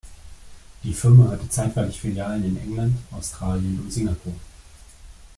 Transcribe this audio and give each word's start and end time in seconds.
Die 0.81 0.95
Firma 0.95 1.29
hatte 1.29 1.47
zeitweilig 1.47 2.01
Filialen 2.01 2.43
in 2.43 2.57
England, 2.59 2.97
Australien 3.11 3.79
und 3.83 3.91
Singapur. 3.91 4.33